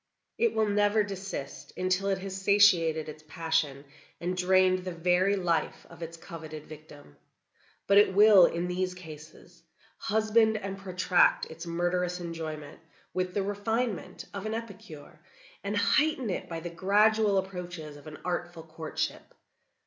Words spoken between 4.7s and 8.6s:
the very life of its coveted victim. But it will,